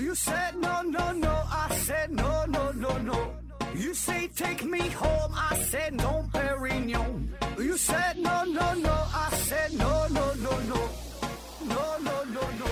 [0.00, 1.28] You said no, no, no.
[1.28, 3.34] I said no, no, no, no.
[3.74, 5.30] You say take me home.
[5.34, 7.28] I said no, Perignon.
[7.58, 8.94] You said no, no, no.
[9.12, 10.88] I said no, no, no, no.
[11.68, 12.66] No, no, no, no.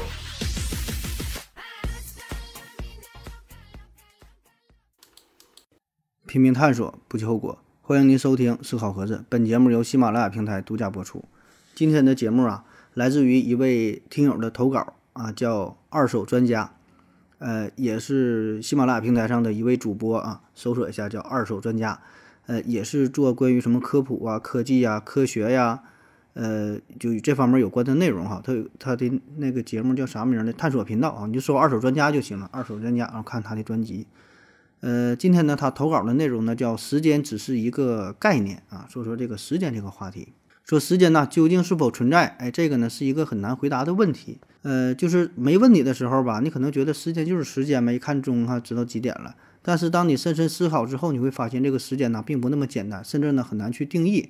[6.27, 7.59] 拼命探索，不计后果。
[7.83, 11.23] 欢迎您收听《思考盒子》，本节目由喜马拉雅平台独家播出。
[11.75, 16.75] 今天的节目啊，来自于一位听友的投稿啊，叫二手专家，
[17.39, 20.41] 呃，也是喜马拉雅平台上的一位主播啊。
[20.55, 22.01] 搜索一下叫二手专家，
[22.47, 25.81] 呃，也是做关于什么科普啊、科技呀、科学呀，
[26.35, 28.41] 呃，就与这方面有关的内容哈。
[28.45, 30.53] 他有他的那个节目叫啥名呢？
[30.53, 32.49] 探索频道啊，你就搜二手专家就行了。
[32.53, 34.07] 二手专家，然后看他的专辑。
[34.81, 40.33] 呃，今天呢，他投稿的内容呢叫“时间只是一个概念”啊，说说这个时间这个话题，
[40.69, 42.27] 说时间呢究竟是否存在？
[42.39, 44.37] 哎，这个呢是一个很难回答的问题。
[44.61, 49.35] 呃，就是没问题的时候吧，你可能觉得时间就是时间呗，一看钟哈，知道几点了。
[49.63, 54.29] 但是当你深深思考之后，你会发现这个时间呢并不那么简单，甚至呢很难去定义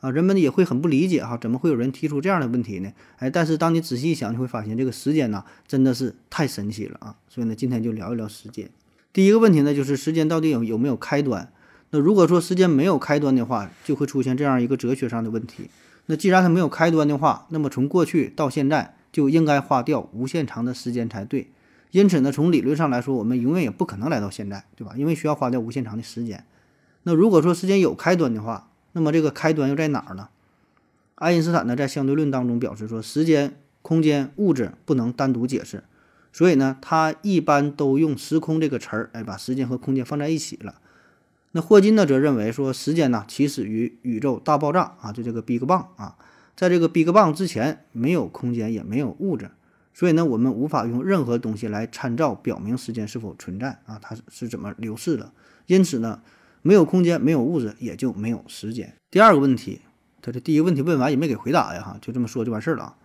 [0.00, 0.10] 啊。
[0.10, 2.92] 人们也会很不理解哈，怎么会有人提出这样的问题呢？
[3.16, 7.16] 哎，但是当你仔细一想，你会发现这个时间呢真的是太神奇了啊。
[7.30, 8.68] 所以呢，今天就聊一聊时间。
[9.10, 11.50] 第一个问题呢，就是时间到底有有没有开端？
[11.90, 15.70] 那如果说时间没有开端的话，就会出现这样一个哲学上的问题。
[16.06, 21.50] 那既然它没有开端的话，那么从过去到现在就应该花掉无限长的时间才对。
[21.90, 24.92] 因此呢，从理论上来说，我们永远也不可能来到现在，对吧？
[24.96, 26.44] 因为需要花掉无限长的时间。
[27.04, 30.28] 那如果说时间有开端的话，那么这个开端又在哪儿呢？
[31.14, 35.84] 爱因斯坦呢，在相对论当中表示说，时间、空间、物质不能单独解释。
[36.30, 40.74] 所以呢，他一般都用时空这个词儿，哎，把时间和空间放在一起了。
[41.52, 46.16] 那霍金呢，则认为说，时间呢起始于宇宙大爆炸啊，就这个 Big Bang 啊，
[46.54, 49.50] 在这个 Big Bang 之前，没有空间，也没有物质，
[49.94, 55.32] 所以呢，我们无法用任何东西来参照表明时间是否存在啊，它是怎么流逝的。
[55.66, 56.20] 因此呢，
[56.62, 58.94] 没有空间，没有物质，也就没有时间。
[59.10, 59.80] 第二个问题，
[60.20, 62.96] 他这第一个问题问完也没给回答呀，哈，就这么说就完事儿了啊。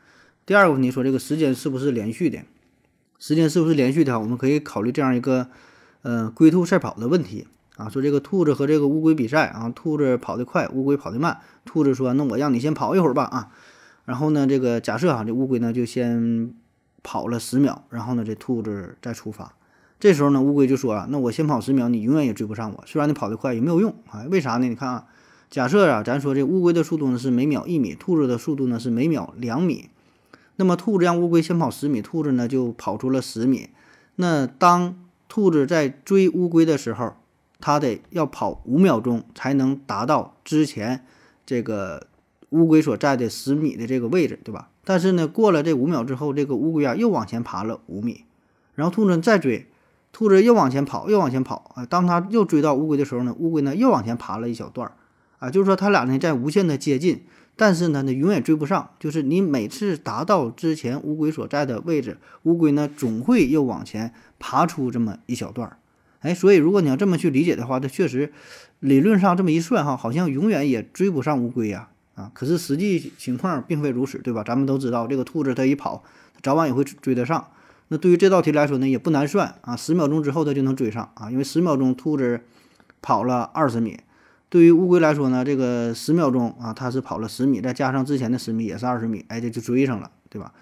[0.46, 2.40] 第二个问题说，这个时间是不是连续的？
[3.20, 4.20] 时间是不是连续的？
[4.20, 5.48] 我们可以考虑这样一个，
[6.02, 7.90] 呃，龟兔赛跑的问题啊。
[7.90, 11.40] 说这个兔子和这个乌龟比赛啊，兔子跑得快，乌龟跑得慢。
[11.66, 13.50] 兔子说：“那我让你先跑一会儿吧。”啊，
[14.06, 16.54] 然后呢，这个假设哈，这乌龟呢就先
[17.02, 19.54] 跑了十秒，然后呢，这兔子再出发。
[20.00, 22.84] 这时候呢，乌龟就说：“啊，那我先跑十秒，你永远也追不上我。
[22.86, 24.26] 虽然你跑得快，也没有用啊。
[24.30, 24.68] 为啥呢？
[24.68, 25.06] 你看啊，
[25.50, 29.90] 假设啊，咱说这乌龟的速度呢是每秒一米，兔子的速度呢是每秒两米。”
[30.58, 33.70] 那么兔子让乌龟先跑十米，兔子呢就跑出了十米。
[34.18, 34.96] 那当
[35.28, 37.16] 兔子在追乌龟的时候，
[37.60, 41.06] 它得要跑五秒钟才能达到之前
[41.46, 42.08] 这个
[42.50, 44.70] 乌龟所在的十米的这个位置，对吧？
[44.84, 48.26] 但是呢，过了这五秒之后，这个乌龟啊又往前爬了五米，
[48.76, 49.68] 然后兔子再追，
[50.12, 51.86] 兔子又往前跑，又往前跑啊。
[51.86, 54.94] 当它又追到乌龟的时候呢，乌龟呢又往前爬了一小段儿
[55.40, 57.24] 啊，就是说它俩呢在无限的接近。
[57.56, 58.90] 但是呢，那永远追不上。
[59.00, 65.78] 就是你每次达到之前乌龟所在的位置，乌龟呢总会又往前爬出这么一小段儿。
[66.24, 68.34] 哎，所以如果你要这么去理解的话，它确实
[68.80, 71.90] 理论上这么一算哈，好像永远也追不上乌龟呀。
[72.16, 74.44] 啊，可是实际情况并非如此，对吧？
[74.44, 76.04] 咱们都知道，这个兔子它一跑，
[76.42, 77.48] 早晚也会追得上。
[77.88, 82.42] 那对于这道题来说呢，也不难算啊，十秒钟之后它就能追上啊，因为十秒钟兔子
[83.02, 84.00] 跑了二十米。
[84.50, 90.54] 对于乌龟来说呢，这个十秒钟啊，它是跑了十米，再加上之前的十米也是二十米，哎，这就追上了，对吧？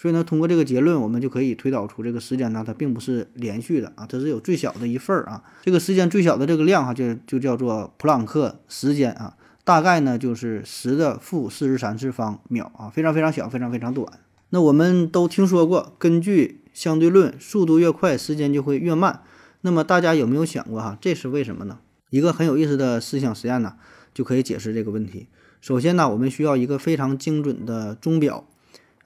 [0.00, 5.42] 所以呢，通过这个结论，我们就可以推导出这个时间呢，它并不是连续的啊，它是有最小的一份儿啊。
[5.62, 14.08] 这个时间最小的这个量哈，就就叫做普朗克时间啊，大概呢就是十的负四十三次方秒啊，非常非常小，非常非常短。
[14.50, 19.22] 那我们都听说过，根据相对论，速度越快，时间就会越慢。
[19.62, 21.80] 那么大家有没有想过哈，这是为什么呢？
[22.10, 23.74] 一个很有意思的思想实验呢，
[24.14, 25.26] 就可以解释这个问题。
[25.60, 28.46] 首先呢，我们需要一个非常精准的钟表，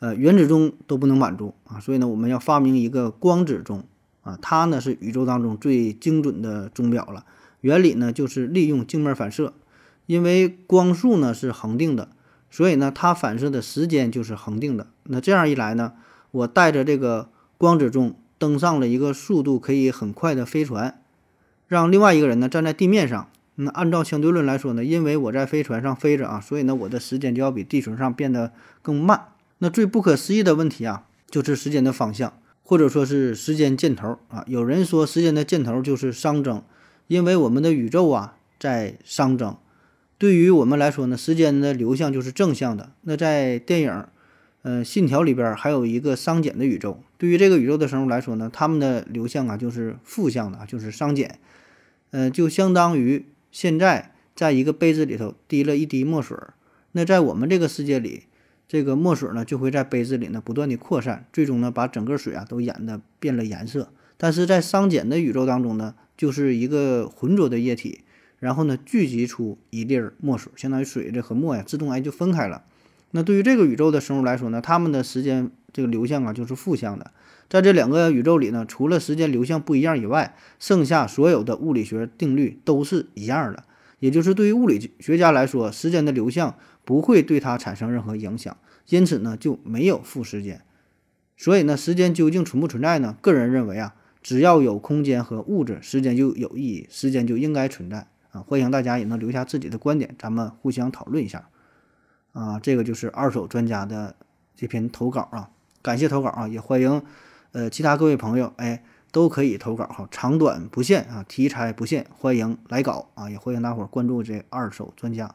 [0.02, 3.84] 呃，原子钟都不能满足啊，所以呢，我们要发明一个光子钟
[4.22, 7.24] 啊，它呢是宇宙当中最精准的钟表了。
[7.60, 9.52] 原理呢就是利用镜面反射，
[10.06, 12.08] 因为光速呢是恒定的，
[12.50, 14.88] 所以呢它反射的时间就是恒定的。
[15.04, 15.92] 那这样一来呢，
[16.32, 21.00] 我带着这个光子钟登上了一个速度可以很快的飞船。
[21.68, 28.50] 让另外一个人呢站在地面上，那按照相对论来说呢，因为我在飞船上飞着啊，所以呢我的时间就要比地球上变得
[28.82, 29.28] 更慢。
[29.62, 34.44] 那最不可思议的问题啊，就是时间的方向，或者说是时间箭头啊。
[34.48, 36.64] 有人说时间的箭头就是熵增，
[37.06, 39.56] 因为我们的宇宙啊在熵增。
[40.18, 42.90] 对于我们来说呢，时间的流向就是正向的。
[43.02, 44.04] 那在电影，
[44.62, 47.00] 呃，信条里边还有一个熵减的宇宙。
[47.16, 51.38] 对于这个宇宙的生物来说呢，它们的流向啊就是负向的，就是熵减。
[52.10, 56.36] 呃，就相当于现在在一个杯子里头滴了一滴墨水。
[56.90, 58.24] 那在我们这个世界里，
[58.72, 63.90] 这个墨水呢就会在杯子里呢不断的扩散，最终呢把整个水啊都染的变了颜色。
[64.16, 68.00] 但是在熵减的宇宙当中呢，就是一个浑浊的液体，
[68.38, 72.64] 然后呢聚集出一粒墨水，相当于水这和墨呀自动哎就分开了。
[73.10, 77.10] 那对于这个宇宙的生物来说呢，它们的时间这个流向啊就是负向的。
[77.50, 83.64] 在这两个宇宙里呢，除了时间流向不一样以外，剩下所有的物理学定律都是一样的。
[83.98, 88.56] 也就是对于物理学家来说，时间的流向不会对它产生任何影响，
[88.88, 90.62] 因此呢就没有负时间。
[91.36, 93.16] 所以呢，时间究竟存不存在呢？
[93.20, 98.40] 个人认为啊，只要有空间和物质，时间就有意义，时间就应该存在啊。
[98.42, 101.48] 欢迎大家也能留下自己的观点，咱们互相讨论一下。
[102.32, 104.14] 啊，这个就是二手专家的
[104.54, 105.50] 这篇投稿啊，
[105.82, 107.02] 感谢投稿啊，也欢迎
[107.52, 115.34] 呃其他各位朋友哎都可以投稿哈，长短不限啊，题材不限，欢迎来稿啊，也欢迎大伙儿关注这二手专家，